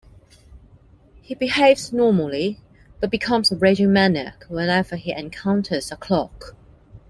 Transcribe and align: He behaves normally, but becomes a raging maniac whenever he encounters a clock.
He 1.21 1.35
behaves 1.35 1.93
normally, 1.93 2.59
but 2.99 3.11
becomes 3.11 3.51
a 3.51 3.55
raging 3.55 3.93
maniac 3.93 4.45
whenever 4.49 4.95
he 4.95 5.11
encounters 5.11 5.91
a 5.91 5.95
clock. 5.95 6.55